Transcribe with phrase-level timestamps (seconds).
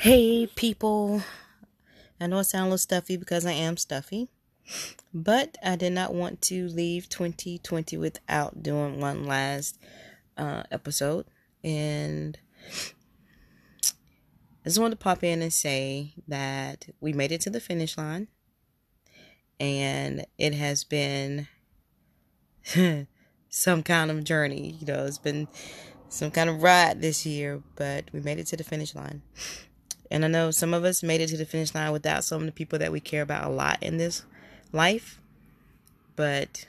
[0.00, 1.22] Hey, people.
[2.20, 4.28] I know it sounds a little stuffy because I am stuffy,
[5.12, 9.76] but I did not want to leave 2020 without doing one last
[10.36, 11.26] uh, episode.
[11.64, 12.38] And
[14.64, 17.98] I just wanted to pop in and say that we made it to the finish
[17.98, 18.28] line,
[19.58, 21.48] and it has been
[23.48, 24.76] some kind of journey.
[24.78, 25.48] You know, it's been
[26.08, 29.22] some kind of ride this year, but we made it to the finish line.
[30.10, 32.46] And I know some of us made it to the finish line without some of
[32.46, 34.24] the people that we care about a lot in this
[34.72, 35.20] life.
[36.16, 36.66] But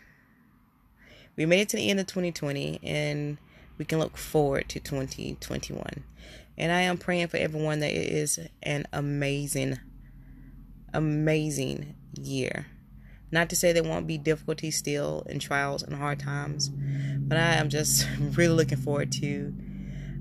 [1.35, 3.37] we made it to the end of 2020 and
[3.77, 6.03] we can look forward to 2021.
[6.57, 9.79] And I am praying for everyone that it is an amazing,
[10.93, 12.67] amazing year.
[13.31, 17.53] Not to say there won't be difficulties still and trials and hard times, but I
[17.53, 19.53] am just really looking forward to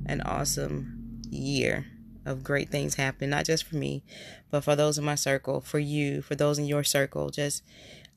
[0.07, 1.87] an awesome year
[2.29, 4.03] of great things happening, not just for me,
[4.51, 7.31] but for those in my circle, for you, for those in your circle.
[7.31, 7.63] Just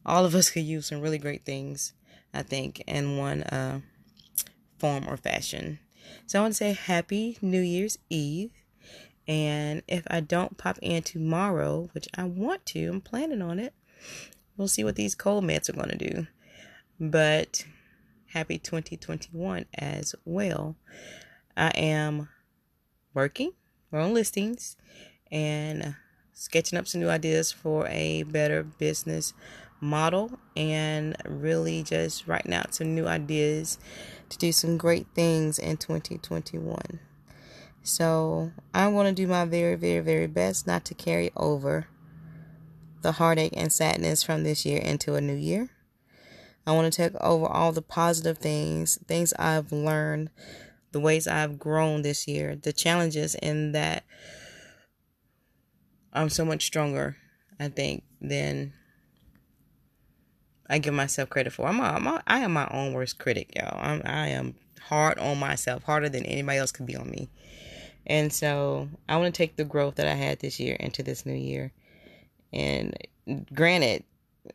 [0.06, 1.94] all of us could use some really great things,
[2.34, 3.82] I think, in one uh,
[4.78, 5.80] form or fashion.
[6.26, 8.52] So I want to say Happy New Year's Eve.
[9.28, 13.74] And if I don't pop in tomorrow, which I want to, I'm planning on it,
[14.58, 16.28] we'll see what these cold meds are going to do.
[17.00, 17.66] But
[18.28, 20.76] happy 2021 as well.
[21.56, 22.30] I am
[23.14, 23.52] working
[23.92, 24.78] our own listings
[25.32, 25.96] and
[26.34, 29.34] sketching up some new ideas for a better business
[29.80, 33.78] model and really just writing out some new ideas
[34.30, 37.00] to do some great things in 2021.
[37.84, 41.88] So I'm going to do my very, very, very best not to carry over
[43.02, 45.70] the heartache and sadness from this year into a new year.
[46.66, 50.30] I want to take over all the positive things, things I've learned
[50.92, 54.04] the ways I've grown this year, the challenges and that
[56.14, 57.18] I'm so much stronger,
[57.60, 58.74] I think, than
[60.70, 61.68] I give myself credit for.
[61.68, 63.78] I'm, a, I'm a, I am my own worst critic, y'all.
[63.82, 67.30] I'm, I am hard on myself, harder than anybody else could be on me.
[68.06, 71.26] And so I want to take the growth that I had this year into this
[71.26, 71.72] new year.
[72.52, 72.96] And
[73.54, 74.04] granted,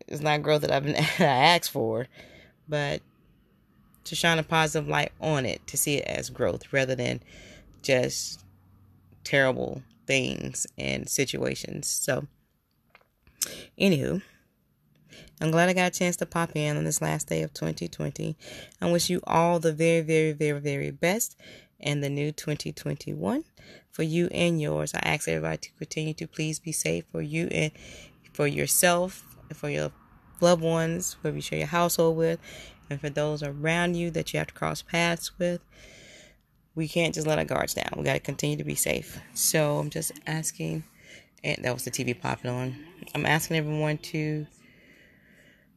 [0.09, 2.07] it's not growth that I've been I asked for,
[2.69, 3.01] but
[4.07, 7.21] to shine a positive light on it, to see it as growth rather than
[7.83, 8.45] just
[9.25, 11.89] terrible things and situations.
[11.89, 12.27] So,
[13.79, 14.23] anywho,
[15.41, 18.37] I'm glad I got a chance to pop in on this last day of 2020.
[18.81, 21.37] I wish you all the very, very, very, very best
[21.79, 23.45] in the new 2021
[23.91, 24.95] for you and yours.
[24.95, 27.73] I ask everybody to continue to please be safe for you and
[28.33, 29.91] for yourself, for your
[30.41, 32.39] loved ones, whoever you share your household with,
[32.91, 35.61] and for those around you that you have to cross paths with.
[36.75, 37.95] We can't just let our guards down.
[37.97, 39.19] We got to continue to be safe.
[39.35, 40.85] So I'm just asking,
[41.43, 42.77] and that was the TV popping on.
[43.15, 44.47] I'm asking everyone to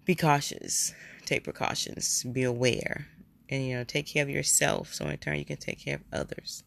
[0.03, 0.93] be cautious,
[1.25, 3.07] take precautions, be aware,
[3.49, 6.01] and you know, take care of yourself so in turn you can take care of
[6.11, 6.63] others.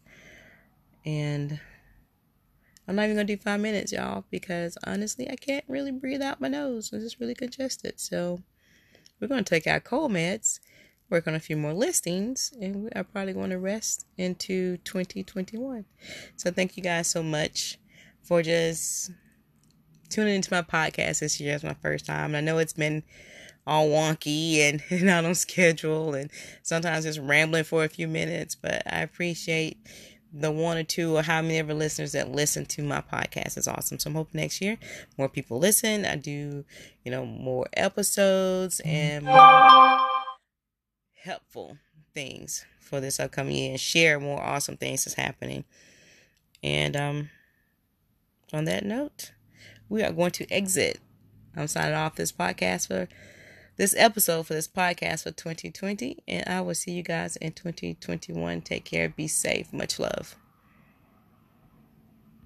[1.05, 1.59] And
[2.87, 6.41] I'm not even gonna do five minutes, y'all, because honestly, I can't really breathe out
[6.41, 6.91] my nose.
[6.91, 7.99] It's just really congested.
[7.99, 8.41] So
[9.19, 10.59] we're going to take our cold meds,
[11.09, 15.85] work on a few more listings, and we are probably going to rest into 2021.
[16.35, 17.79] So thank you guys so much
[18.21, 19.11] for just
[20.09, 21.55] tuning into my podcast this year.
[21.55, 22.35] It's my first time.
[22.35, 23.03] And I know it's been
[23.65, 26.29] all wonky and not on schedule and
[26.61, 29.77] sometimes just rambling for a few minutes, but I appreciate
[30.33, 33.67] the one or two or how many ever listeners that listen to my podcast is
[33.67, 33.99] awesome.
[33.99, 34.77] So I'm hoping next year
[35.17, 36.05] more people listen.
[36.05, 36.65] I do,
[37.03, 39.99] you know, more episodes and more
[41.21, 41.77] helpful
[42.15, 45.65] things for this upcoming year and share more awesome things that's happening.
[46.63, 47.29] And um
[48.51, 49.31] on that note,
[49.89, 50.99] we are going to exit.
[51.55, 53.07] I'm signing off this podcast for
[53.77, 56.23] this episode for this podcast for 2020.
[56.27, 58.61] And I will see you guys in 2021.
[58.61, 59.09] Take care.
[59.09, 59.71] Be safe.
[59.73, 60.35] Much love.